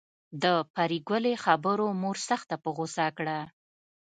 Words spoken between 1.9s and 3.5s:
مور سخته په غصه کړه